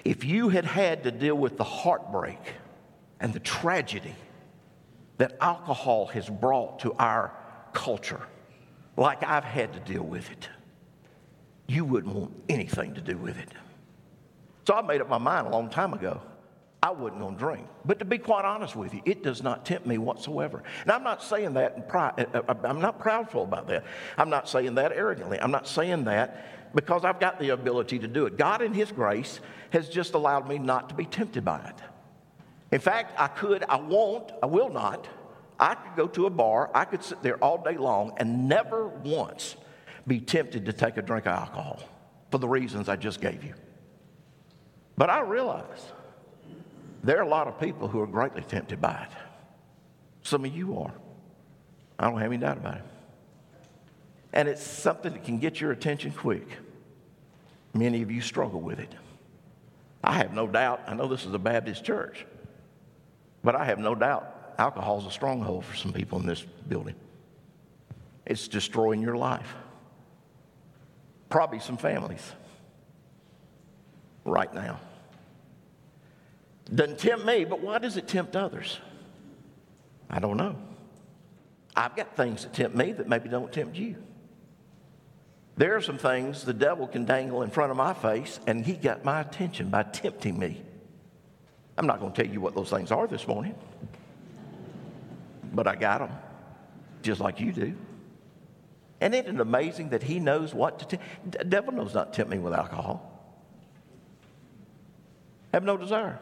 [0.04, 2.40] If you had had to deal with the heartbreak
[3.20, 4.16] and the tragedy
[5.18, 7.32] that alcohol has brought to our
[7.72, 8.22] culture,
[8.98, 10.50] like I've had to deal with it,
[11.68, 13.50] you wouldn't want anything to do with it.
[14.68, 16.22] So I made up my mind a long time ago.
[16.84, 17.66] I wasn't going to drink.
[17.86, 20.64] But to be quite honest with you, it does not tempt me whatsoever.
[20.82, 23.86] And I'm not saying that in pride, uh, uh, I'm not proudful about that.
[24.18, 25.40] I'm not saying that arrogantly.
[25.40, 28.38] I'm not saying that because I've got the ability to do it.
[28.38, 31.76] God, in His grace, has just allowed me not to be tempted by it.
[32.74, 35.08] In fact, I could, I won't, I will not.
[35.58, 38.90] I could go to a bar, I could sit there all day long and never
[38.90, 39.56] once
[40.06, 41.80] be tempted to take a drink of alcohol
[42.30, 43.54] for the reasons I just gave you.
[44.98, 45.94] But I realize
[47.04, 49.18] there are a lot of people who are greatly tempted by it.
[50.22, 50.94] Some of you are.
[52.00, 52.84] I don't have any doubt about it.
[54.32, 56.48] And it's something that can get your attention quick.
[57.74, 58.94] Many of you struggle with it.
[60.04, 62.26] I have no doubt, I know this is a Baptist church,
[63.44, 66.96] but I have no doubt alcohol is a stronghold for some people in this building.
[68.26, 69.56] It's destroying your life
[71.34, 72.32] probably some families
[74.24, 74.80] right now.
[76.74, 78.80] Doesn't tempt me, but why does it tempt others?
[80.10, 80.56] I don't know.
[81.76, 83.96] I've got things that tempt me that maybe don't tempt you.
[85.56, 88.74] There are some things the devil can dangle in front of my face, and he
[88.74, 90.62] got my attention by tempting me.
[91.78, 93.56] I'm not going to tell you what those things are this morning,
[95.54, 96.12] but I got them,
[97.04, 97.76] just like you do.
[99.00, 101.06] And isn't it amazing that he knows what to tempt?
[101.32, 103.10] The devil knows not to tempt me with alcohol.
[105.52, 106.20] Have no desire.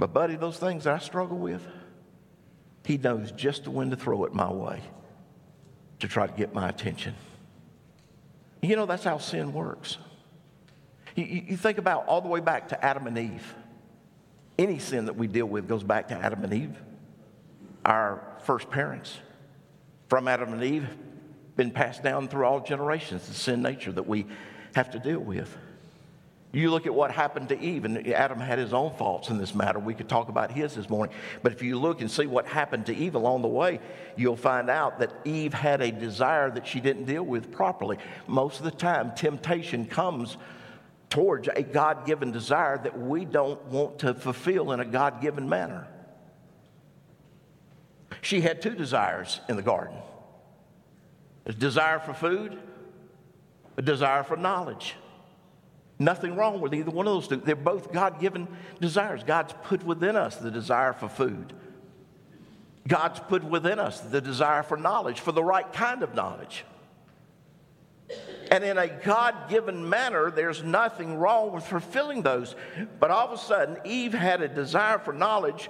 [0.00, 1.62] But, buddy, those things I struggle with,
[2.86, 4.80] he knows just when to throw it my way
[5.98, 7.14] to try to get my attention.
[8.62, 9.98] You know, that's how sin works.
[11.14, 13.54] You, you, think about all the way back to Adam and Eve.
[14.58, 16.82] Any sin that we deal with goes back to Adam and Eve,
[17.84, 19.18] our first parents.
[20.08, 20.88] From Adam and Eve,
[21.56, 24.24] been passed down through all generations, the sin nature that we
[24.74, 25.54] have to deal with.
[26.52, 29.54] You look at what happened to Eve, and Adam had his own faults in this
[29.54, 29.78] matter.
[29.78, 31.14] We could talk about his this morning.
[31.44, 33.78] But if you look and see what happened to Eve along the way,
[34.16, 37.98] you'll find out that Eve had a desire that she didn't deal with properly.
[38.26, 40.36] Most of the time, temptation comes
[41.08, 45.48] towards a God given desire that we don't want to fulfill in a God given
[45.48, 45.86] manner.
[48.22, 49.96] She had two desires in the garden
[51.46, 52.58] a desire for food,
[53.76, 54.94] a desire for knowledge.
[56.00, 57.36] Nothing wrong with either one of those two.
[57.36, 58.48] They're both God given
[58.80, 59.22] desires.
[59.22, 61.52] God's put within us the desire for food.
[62.88, 66.64] God's put within us the desire for knowledge, for the right kind of knowledge.
[68.50, 72.56] And in a God given manner, there's nothing wrong with fulfilling those.
[72.98, 75.68] But all of a sudden, Eve had a desire for knowledge,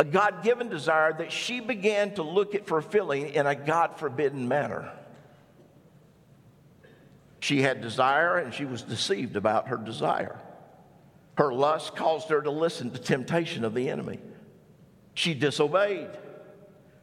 [0.00, 4.48] a God given desire that she began to look at fulfilling in a God forbidden
[4.48, 4.92] manner.
[7.40, 10.38] She had desire and she was deceived about her desire.
[11.36, 14.20] Her lust caused her to listen to temptation of the enemy.
[15.14, 16.10] She disobeyed.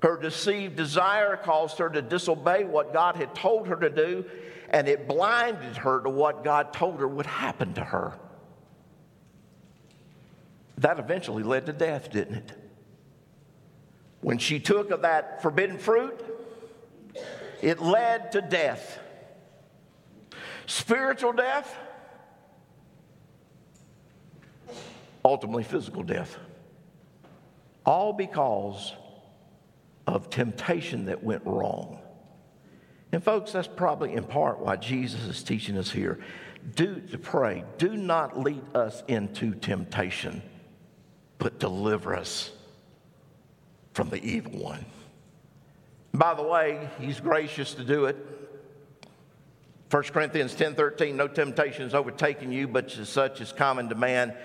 [0.02, 4.26] Her deceived desire caused her to disobey what God had told her to do,
[4.70, 8.14] and it blinded her to what God told her would happen to her.
[10.78, 12.52] That eventually led to death, didn't it?
[14.22, 16.24] When she took of that forbidden fruit,
[17.64, 19.00] it led to death.
[20.68, 21.76] Spiritual death,
[25.24, 26.38] ultimately physical death.
[27.86, 28.94] All because
[30.06, 32.00] of temptation that went wrong.
[33.14, 36.20] And folks, that's probably in part why Jesus is teaching us here.
[36.76, 40.42] Do to pray, do not lead us into temptation,
[41.38, 42.52] but deliver us
[43.94, 44.86] from the evil one.
[46.14, 48.18] By the way, he's gracious to do it.
[49.90, 54.36] 1 Corinthians 10 13, no temptation has overtaken you, but such is common to man.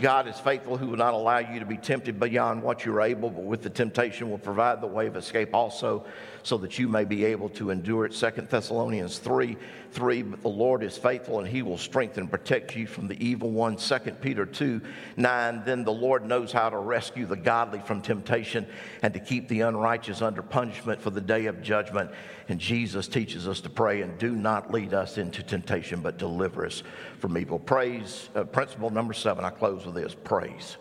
[0.00, 3.30] God is faithful who will not allow you to be tempted beyond what you're able,
[3.30, 6.04] but with the temptation will provide the way of escape also,
[6.42, 8.12] so that you may be able to endure it.
[8.12, 9.56] 2 Thessalonians 3
[9.92, 13.24] 3, but the Lord is faithful and he will strengthen and protect you from the
[13.24, 13.76] evil one.
[13.76, 14.80] 2 Peter 2
[15.16, 18.66] 9, then the Lord knows how to rescue the godly from temptation
[19.02, 22.10] and to keep the unrighteous under punishment for the day of judgment.
[22.48, 26.66] And Jesus teaches us to pray and do not lead us into temptation, but deliver
[26.66, 26.82] us
[27.18, 27.58] from evil.
[27.58, 30.76] Praise, uh, principle number seven, I close with this praise.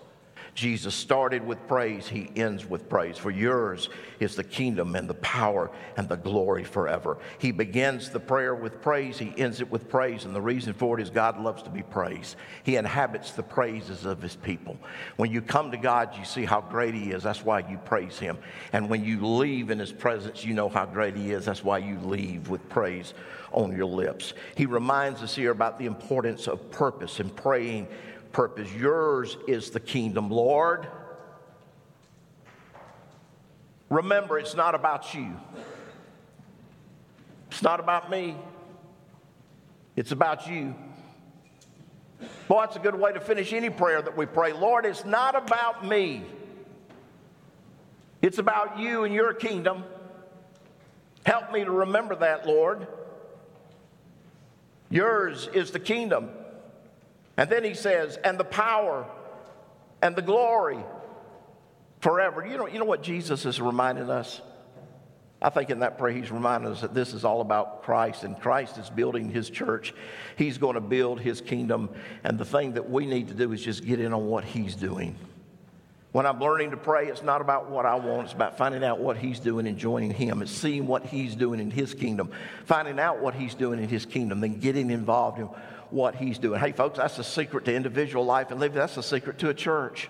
[0.55, 3.17] Jesus started with praise, he ends with praise.
[3.17, 3.87] For yours
[4.19, 7.17] is the kingdom and the power and the glory forever.
[7.37, 10.99] He begins the prayer with praise, he ends it with praise, and the reason for
[10.99, 12.35] it is God loves to be praised.
[12.63, 14.77] He inhabits the praises of his people.
[15.15, 17.23] When you come to God, you see how great he is.
[17.23, 18.37] That's why you praise him.
[18.73, 21.45] And when you leave in his presence, you know how great he is.
[21.45, 23.13] That's why you leave with praise
[23.51, 24.33] on your lips.
[24.55, 27.87] He reminds us here about the importance of purpose and praying
[28.31, 28.71] purpose.
[28.73, 30.87] Yours is the kingdom, Lord.
[33.89, 35.35] Remember, it's not about you.
[37.51, 38.35] It's not about me.
[39.95, 40.75] It's about you.
[42.47, 44.53] Boy, it's a good way to finish any prayer that we pray.
[44.53, 46.23] Lord, it's not about me.
[48.21, 49.83] It's about you and your kingdom.
[51.25, 52.87] Help me to remember that, Lord.
[54.89, 56.29] Yours is the kingdom.
[57.39, 59.05] And then he says, and the power
[60.01, 60.83] and the glory
[62.01, 62.45] forever.
[62.45, 64.41] You know, you know what Jesus is reminding us?
[65.41, 68.37] I think in that prayer, he's reminding us that this is all about Christ, and
[68.37, 69.93] Christ is building his church.
[70.35, 71.91] He's going to build his kingdom,
[72.25, 74.75] and the thing that we need to do is just get in on what he's
[74.75, 75.15] doing.
[76.11, 78.99] When I'm learning to pray, it's not about what I want, it's about finding out
[78.99, 80.41] what he's doing and joining him.
[80.41, 82.31] It's seeing what he's doing in his kingdom,
[82.65, 85.47] finding out what he's doing in his kingdom, then getting involved in
[85.91, 86.59] what he's doing.
[86.59, 88.77] Hey, folks, that's a secret to individual life and living.
[88.77, 90.09] That's a secret to a church.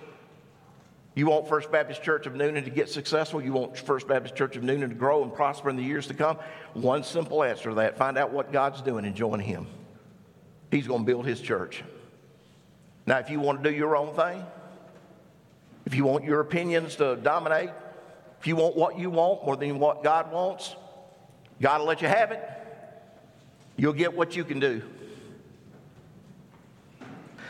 [1.16, 3.42] You want First Baptist Church of Newnan to get successful?
[3.42, 6.14] You want First Baptist Church of Newnan to grow and prosper in the years to
[6.14, 6.38] come?
[6.74, 9.68] One simple answer to that find out what God's doing and join Him.
[10.72, 11.84] He's going to build His church.
[13.06, 14.46] Now, if you want to do your own thing,
[15.86, 17.72] if you want your opinions to dominate,
[18.40, 20.76] if you want what you want more than what God wants,
[21.60, 22.42] God will let you have it.
[23.76, 24.84] You'll get what you can do.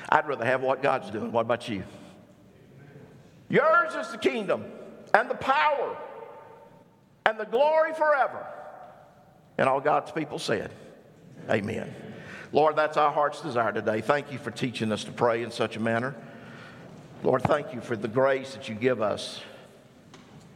[0.09, 1.31] I'd rather have what God's doing.
[1.31, 1.83] What about you?
[3.47, 4.65] Yours is the kingdom
[5.13, 5.95] and the power
[7.25, 8.45] and the glory forever.
[9.57, 10.71] And all God's people said,
[11.49, 11.93] Amen.
[12.51, 14.01] Lord, that's our heart's desire today.
[14.01, 16.15] Thank you for teaching us to pray in such a manner.
[17.23, 19.41] Lord, thank you for the grace that you give us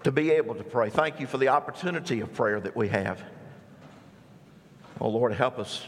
[0.03, 0.89] to be able to pray.
[0.89, 3.21] Thank you for the opportunity of prayer that we have.
[4.99, 5.85] Oh, Lord, help us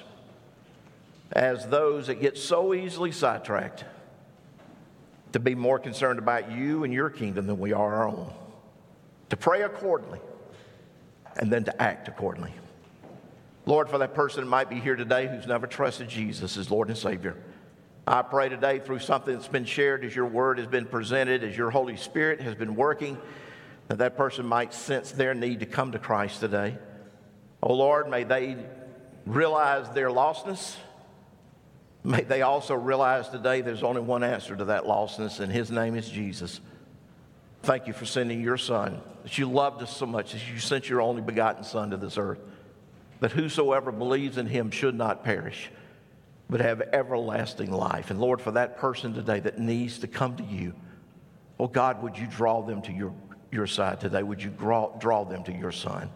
[1.32, 3.84] as those that get so easily sidetracked
[5.34, 8.32] to be more concerned about you and your kingdom than we are our own.
[9.30, 10.20] To pray accordingly
[11.38, 12.54] and then to act accordingly.
[13.66, 16.88] Lord, for that person that might be here today who's never trusted Jesus as Lord
[16.88, 17.36] and Savior,
[18.08, 21.58] I pray today through something that's been shared as your word has been presented, as
[21.58, 23.18] your Holy Spirit has been working,
[23.88, 26.78] that that person might sense their need to come to Christ today.
[27.64, 28.58] Oh Lord, may they
[29.26, 30.76] realize their lostness.
[32.06, 35.96] May they also realize today there's only one answer to that lostness, and his name
[35.96, 36.62] is Jesus.
[37.64, 40.88] Thank you for sending your son, that you loved us so much that you sent
[40.88, 42.40] your only begotten son to this earth,
[43.22, 45.72] that whosoever believes in him should not perish,
[46.48, 48.12] but have everlasting life.
[48.12, 50.76] And Lord, for that person today that needs to come to you,
[51.60, 53.16] oh God, would you draw them to your,
[53.52, 54.22] your side today?
[54.22, 56.12] Would you draw, draw them to your son?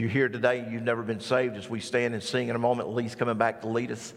[0.00, 2.56] If you're here today and you've never been saved, as we stand and sing in
[2.56, 4.14] a moment, Lee's coming back to lead us.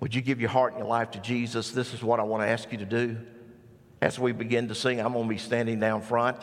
[0.00, 1.70] Would you give your heart and your life to Jesus?
[1.70, 3.16] This is what I want to ask you to do.
[4.02, 6.36] As we begin to sing, I'm going to be standing down front.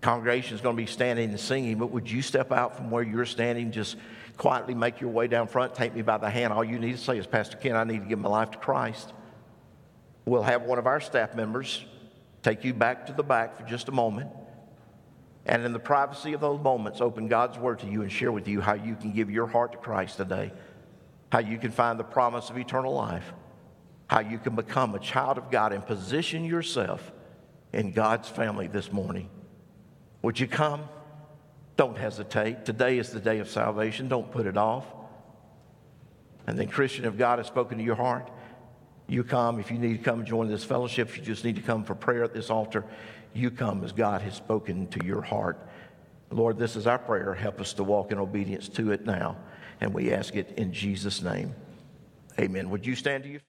[0.00, 3.02] Congregation is going to be standing and singing, but would you step out from where
[3.02, 3.72] you're standing?
[3.72, 3.96] Just
[4.36, 6.52] quietly make your way down front, take me by the hand.
[6.52, 8.58] All you need to say is, Pastor Ken, I need to give my life to
[8.58, 9.12] Christ.
[10.24, 11.84] We'll have one of our staff members
[12.44, 14.30] take you back to the back for just a moment.
[15.46, 18.48] And in the privacy of those moments, open God's word to you and share with
[18.48, 20.52] you how you can give your heart to Christ today,
[21.30, 23.32] how you can find the promise of eternal life,
[24.08, 27.12] how you can become a child of God and position yourself
[27.72, 29.30] in God's family this morning.
[30.22, 30.88] Would you come?
[31.76, 32.64] Don't hesitate.
[32.64, 34.08] Today is the day of salvation.
[34.08, 34.84] Don't put it off.
[36.48, 38.30] And then, Christian, if God has spoken to your heart,
[39.06, 39.60] you come.
[39.60, 41.94] If you need to come join this fellowship, if you just need to come for
[41.94, 42.84] prayer at this altar,
[43.34, 45.58] you come as God has spoken to your heart.
[46.30, 47.34] Lord, this is our prayer.
[47.34, 49.36] Help us to walk in obedience to it now.
[49.80, 51.54] And we ask it in Jesus' name.
[52.38, 52.70] Amen.
[52.70, 53.40] Would you stand to you?